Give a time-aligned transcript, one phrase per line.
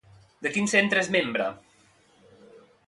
[0.45, 1.51] De quin centre és membre?